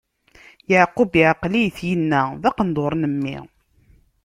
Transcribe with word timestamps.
Yeɛqub 0.71 1.11
iɛeql-it, 1.21 1.77
inna: 1.93 2.21
D 2.41 2.43
aqendur 2.49 2.93
n 2.95 3.03
mmi! 3.13 3.37